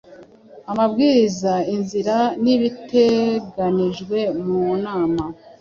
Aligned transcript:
amabwiriza, 0.71 1.53
inzira 1.75 2.17
nibiteganijwemunama 2.43 5.25